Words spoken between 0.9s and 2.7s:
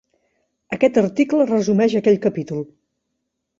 article resumeix aquell capítol.